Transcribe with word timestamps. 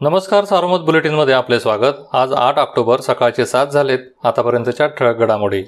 नमस्कार 0.00 0.44
सारोमत 0.44 0.78
बुलेटिनमध्ये 0.78 1.34
आपले 1.34 1.58
स्वागत. 1.60 1.98
आज 2.12 2.32
आठ 2.32 2.58
ऑक्टोबर 2.58 3.00
सकाळचे 3.00 3.44
सात 3.46 3.66
झालेत. 3.66 3.98
आतापर्यंतच्या 4.24 4.86
ठळक 4.86 5.16
घडामोडी. 5.16 5.62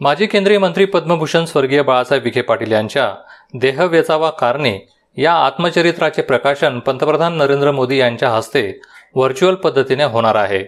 माजी 0.00 0.26
केंद्रीय 0.26 0.58
मंत्री 0.58 0.84
पद्मभूषण 0.84 1.44
स्वर्गीय 1.44 1.82
बाळासाहेब 1.82 2.24
विखे 2.24 2.40
पाटील 2.40 2.72
यांच्या 2.72 3.10
देह 3.54 3.84
वेचावा 3.84 4.30
कारणे 4.30 4.78
या 5.16 5.32
आत्मचरित्राचे 5.34 6.22
प्रकाशन 6.22 6.78
पंतप्रधान 6.78 7.36
नरेंद्र 7.36 7.70
मोदी 7.70 7.98
यांच्या 7.98 8.30
हस्ते 8.30 8.80
व्हर्च्युअल 9.14 9.54
पद्धतीने 9.54 10.04
होणार 10.04 10.34
आहे. 10.34 10.64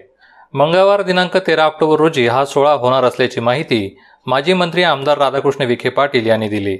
मंगळवार 0.54 1.02
दिनांक 1.02 1.36
तेरा 1.36 1.64
ऑक्टोबर 1.64 1.96
रोजी 1.96 2.26
हा 2.26 2.44
सोहळा 2.44 2.72
होणार 2.72 3.04
असल्याची 3.04 3.40
माहिती 3.40 3.96
माजी 4.26 4.52
मंत्री 4.52 4.82
आमदार 4.82 5.18
राधाकृष्ण 5.18 5.64
विखे 5.64 5.88
पाटील 5.88 6.26
यांनी 6.26 6.48
दिली. 6.48 6.76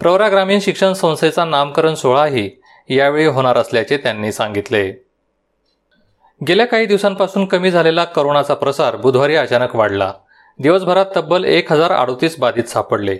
प्रवरा 0.00 0.28
ग्रामीण 0.28 0.58
शिक्षण 0.60 0.92
संस्थेचा 0.92 1.44
नामकरण 1.44 1.94
सोहळाही 1.94 2.50
यावेळी 2.88 3.26
होणार 3.26 3.56
असल्याचे 3.56 3.96
त्यांनी 3.96 4.32
सांगितले. 4.32 4.90
गेल्या 6.48 6.66
काही 6.66 6.86
दिवसांपासून 6.86 7.44
कमी 7.46 7.70
झालेला 7.70 8.04
करोनाचा 8.04 8.54
प्रसार 8.54 8.96
बुधवारी 8.96 9.36
अचानक 9.36 9.76
वाढला. 9.76 10.12
दिवसभरात 10.58 11.06
तब्बल 11.16 11.44
एक 11.44 11.72
हजार 11.72 11.92
अडोतीस 11.92 12.38
बाधित 12.38 12.64
सापडले. 12.64 13.16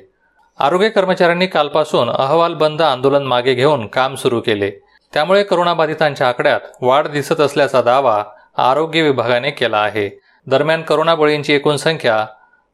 आरोग्य 0.59 0.89
कर्मचाऱ्यांनी 0.89 1.47
कालपासून 1.47 2.11
अहवाल 2.11 2.55
बंद 2.55 2.83
आंदोलन 2.83 3.23
मागे 3.23 3.55
घेऊन 3.55 3.87
काम 3.87 4.15
सुरू 4.15 4.41
केले. 4.41 4.71
त्यामुळे 5.13 5.43
करोनाबाधितांच्या 5.43 6.29
आकड्यात 6.29 6.61
वाढ 6.81 7.07
दिसत 7.07 7.41
असल्याचा 7.41 7.83
दावा 7.83 8.25
आरोग्य 8.57 9.03
विभागाने 9.03 9.51
केला 9.51 9.79
आहे. 9.79 10.21
दरम्यान 10.47 10.83
करोना 10.83 11.15
बळींची 11.15 11.53
एकूण 11.53 11.77
संख्या 11.77 12.27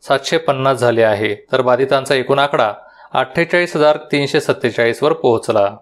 सातशे 0.03 0.39
पन्नास 0.39 0.79
झाली 0.79 1.03
आहे 1.03 1.35
तर 1.53 1.61
बाधितांचा 1.61 2.15
एकूण 2.15 2.39
आकडा 2.39 2.73
अठ्ठेचाळीस 3.13 3.77
हजार 3.77 3.97
तीनशे 3.97 4.41
सत्तेचाळीसवर 4.41 5.13
पोहोचला. 5.13 5.77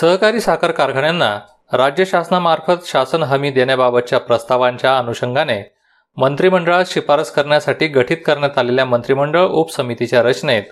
सहकारी 0.00 0.40
साखर 0.40 0.70
कारखान्यांना 0.70 1.40
राज्य 1.72 2.04
शासनामार्फत 2.04 2.86
शासन 2.86 3.22
हमी 3.22 3.50
देण्याबाबतच्या 3.50 4.18
प्रस्तावांच्या 4.18 4.98
अनुषंगाने 4.98 5.74
मंत्रिमंडळात 6.16 6.84
शिफारस 6.86 7.30
करण्यासाठी 7.30 7.86
गठीत 7.86 8.16
करण्यात 8.26 8.58
आलेल्या 8.58 8.84
मंत्रिमंडळ 8.84 9.46
उपसमितीच्या 9.46 10.22
रचनेत 10.22 10.62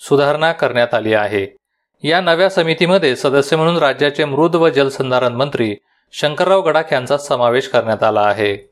सुधारणा 0.00 0.52
करण्यात 0.52 0.94
आली 0.94 1.14
आहे. 1.14 1.56
या 2.02 2.20
नव्या 2.20 2.50
समितीमध्ये 2.50 3.16
सदस्य 3.16 3.56
म्हणून 3.56 3.76
राज्याचे 3.76 4.24
मृद 4.24 4.56
व 4.56 4.68
जलसंधारण 4.68 5.32
मंत्री 5.32 5.76
शंकरराव 6.12 6.62
गडाख 6.62 6.92
यांचा 6.92 7.18
समावेश 7.18 7.68
करण्यात 7.68 8.02
आला 8.02 8.20
आहे. 8.20 8.70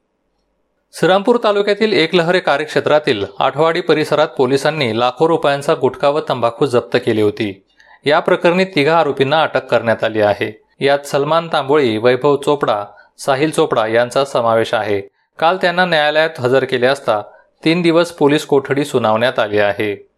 श्रीरामपूर 0.93 1.39
तालुक्यातील 1.45 1.93
एकलहरे 1.93 2.41
कार्यक्षेत्रातील 2.41 3.25
आठवाडी 3.39 3.81
परिसरात 3.81 4.29
पोलिसांनी 4.29 4.99
लाखो 4.99 5.29
रुपयांचा 5.29 5.75
गुटखा 5.75 6.09
व 6.09 6.21
तंबाखू 6.29 6.67
जप्त 6.67 6.97
केली 6.97 7.23
होती. 7.23 7.65
या 8.05 8.21
प्रकरणी 8.21 8.65
तिघा 8.65 8.99
आरोपींना 8.99 9.43
अटक 9.43 9.65
करण्यात 9.67 10.05
आली 10.05 10.21
आहे. 10.21 10.63
यात 10.81 10.99
सलमान 10.99 11.49
तांबोळी 11.53 11.97
वैभव 11.97 12.37
चोपडा 12.37 12.85
साहिल 13.19 13.51
चोपडा 13.51 13.87
यांचा 13.87 14.25
समावेश 14.25 14.75
आहे. 14.75 15.01
काल 15.39 15.57
त्यांना 15.57 15.85
न्यायालयात 15.85 16.41
हजर 16.41 16.65
केले 16.65 16.87
असता 16.87 17.23
तीन 17.65 17.83
दिवस 17.83 18.13
पोलीस 18.13 18.47
कोठडी 18.47 18.85
सुनावण्यात 18.85 19.39
आली 19.39 19.59
आहे. 19.59 20.09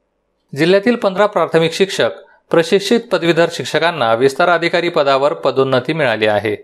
जिल्ह्यातील 0.56 0.96
पंधरा 0.96 1.26
प्राथमिक 1.26 1.72
शिक्षक 1.72 2.10
प्रशिक्षित 2.50 3.00
पदवीधर 3.00 3.46
शिक्षकांना 3.52 4.14
विस्तार 4.14 4.48
अधिकारी 4.48 4.88
पदावर 4.88 5.32
पदोन्नती 5.32 5.92
मिळाली 5.92 6.26
आहे. 6.26 6.56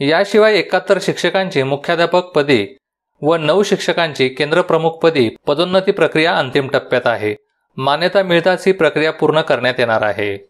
याशिवाय 0.00 0.54
एकाहत्तर 0.54 0.98
शिक्षकांची 1.00 1.62
मुख्याध्यापक 1.62 2.24
पदी 2.24 2.76
व 3.22 3.36
नऊ 3.36 3.62
शिक्षकांची 3.62 4.28
केंद्रप्रमुख 4.28 4.90
पदी 4.90 5.30
पदोन्नती 5.46 5.92
प्रक्रिया 5.92 6.34
अंतिम 6.34 6.68
टप्प्यात 6.68 7.06
आहे. 7.06 7.34
मान्यता 7.76 8.22
मिळताच 8.22 8.66
ही 8.66 8.72
प्रक्रिया 8.72 9.12
पूर्ण 9.12 9.40
करण्यात 9.40 9.74
येणार 9.78 10.02
आहे. 10.02 10.49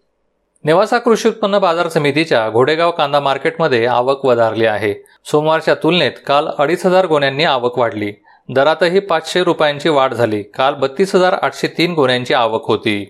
नेवासा 0.65 0.99
कृषी 0.99 1.29
उत्पन्न 1.29 1.59
बाजार 1.59 1.89
समितीच्या 1.89 2.49
घोडेगाव 2.51 2.91
कांदा 2.91 3.21
मार्केटमध्ये 3.21 3.87
आवक 3.87 4.25
वधारली 4.27 4.67
आहे. 4.67 4.93
सोमवारच्या 5.31 5.75
तुलनेत 5.75 6.19
काल 6.27 6.49
अडीच 6.59 6.85
हजार 6.87 7.07
गोण्यांनी 7.07 7.45
आवक 7.45 7.79
वाढली. 7.79 8.13
दरातही 8.49 9.01
पाचशे 9.01 9.45
रुपयांची 9.45 9.89
वाढ 9.89 10.15
झाली. 10.15 10.43
काल 10.43 10.75
बत्तीस 10.75 11.15
हजार 11.15 11.33
आठशे 11.33 11.69
तीन 11.79 11.95
गोण्यांची 11.95 12.35
आवक 12.35 12.67
होती. 12.67 13.05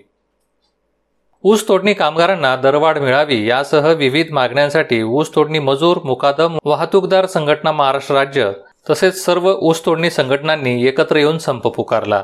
ऊस 1.43 1.67
तोडणी 1.67 1.93
कामगारांना 1.93 2.55
दरवाढ 2.55 2.97
मिळावी 2.97 3.45
यासह 3.47 3.91
विविध 3.93 4.31
मागण्यांसाठी 4.31 5.01
ऊस 5.03 5.35
तोडणी 5.35 5.59
मजूर 5.59 5.99
मुकादम 6.05 6.57
वाहतूकदार 6.65 7.25
संघटना 7.25 7.71
महाराष्ट्र 7.71 8.15
राज्य 8.15 8.51
तसेच 8.89 9.23
सर्व 9.25 9.53
ऊस 9.61 9.85
तोडणी 9.85 10.09
संघटनांनी 10.09 10.81
एकत्र 10.87 11.15
येऊन 11.15 11.37
संप 11.37 11.67
पुकारला. 11.67 12.23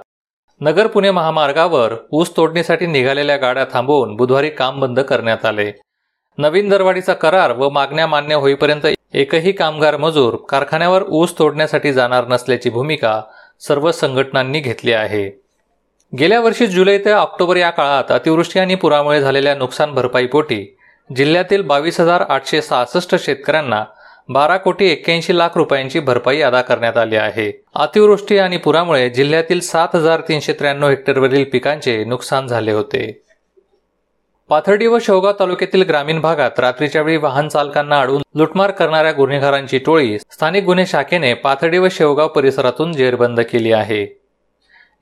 नगर 0.61 0.87
पुणे 0.87 1.09
महामार्गावर 1.11 1.93
ऊस 2.11 2.35
तोडणीसाठी 2.37 2.85
निघालेल्या 2.85 3.35
गाड्या 3.37 3.65
थांबवून 3.73 4.15
बुधवारी 4.15 4.49
काम 4.49 4.79
बंद 4.79 4.99
करण्यात 4.99 5.45
आले. 5.45 5.71
नवीन 6.37 6.69
दरवाढीचा 6.69 7.13
करार 7.13 7.51
व 7.51 7.69
मागण्या 7.69 8.07
मान्य 8.07 8.35
होईपर्यंत 8.35 8.87
एकही 9.13 9.51
कामगार 9.51 9.97
मजूर 9.97 10.35
कारखान्यावर 10.49 11.03
ऊस 11.09 11.37
तोडण्यासाठी 11.39 11.91
जाणार 11.93 12.27
नसल्याची 12.27 12.69
भूमिका 12.69 13.21
सर्व 13.67 13.91
संघटनांनी 13.91 14.59
घेतली 14.59 14.93
आहे. 14.93 15.29
गेल्या 16.19 16.39
वर्षी 16.39 16.67
जुलै 16.67 16.97
ते 16.97 17.11
ऑक्टोबर 17.11 17.57
या 17.57 17.69
काळात 17.69 18.11
अतिवृष्टी 18.11 18.59
आणि 18.59 18.75
पुरामुळे 18.75 19.21
झालेल्या 19.21 19.55
नुकसान 19.55 19.93
भरपाईपोटी 19.93 20.63
जिल्ह्यातील 21.09 21.61
बावीस 21.61 21.99
हजार 21.99 22.21
आठशे 22.21 22.61
सहासष्ट 22.61 23.15
शेतकऱ्यांना 23.15 23.83
बारा 24.29 24.57
कोटी 24.57 24.85
एक्क्याऐंशी 24.85 25.37
लाख 25.37 25.49
रुपयांची 25.55 25.99
भरपाई 25.99 26.41
अदा 26.41 26.61
करण्यात 26.61 26.97
आली 26.97 27.15
आहे. 27.15 27.63
अतिवृष्टी 27.75 28.37
आणि 28.37 28.57
पुरामुळे 28.57 29.09
जिल्ह्यातील 29.09 29.59
सात 29.59 29.87
हजार 29.95 30.21
तीनशे 30.21 30.53
त्र्याण्णव 30.53 30.89
हेक्टरवरील 30.89 31.43
पिकांचे 31.43 32.03
नुकसान 32.03 32.47
झाले 32.47 32.71
होते. 32.71 33.21
पाथर्डी 34.49 34.87
व 34.87 34.99
शेवगाव 34.99 35.33
तालुक्यातील 35.39 35.81
ग्रामीण 35.81 36.19
भागात 36.19 36.59
रात्रीच्या 36.59 37.01
वेळी 37.01 37.17
वाहन 37.17 37.47
चालकांना 37.47 37.99
अडवून 37.99 38.21
लुटमार 38.35 38.71
करणाऱ्या 38.71 39.11
गुन्हेगारांची 39.11 39.77
टोळी 39.77 40.19
स्थानिक 40.19 40.63
गुन्हे 40.63 40.85
शाखेने 40.85 41.33
पाथर्डी 41.33 41.77
व 41.77 41.87
शेवगाव 41.91 42.27
परिसरातून 42.27 42.93
जेरबंद 42.93 43.39
केली 43.39 43.71
आहे. 43.71 44.21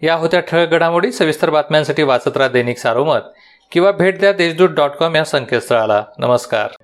या 0.02 0.16
होत्या 0.16 0.40
ठळक 0.40 0.70
घडामोडी 0.70 1.12
सविस्तर 1.12 1.50
बातम्यांसाठी 1.50 2.04
वाचत 2.04 2.38
राहा 2.38 2.50
दैनिक 2.50 2.78
सारोमत 2.78 3.34
किंवा 3.72 3.92
भेट 3.92 4.20
द्या 4.20 4.34
देशदूत 4.34 4.70
डॉट 4.70 4.90
कॉम 4.90 5.16
या 5.16 5.24
संकेतस्थळाला. 5.24 6.04
नमस्कार. 6.18 6.75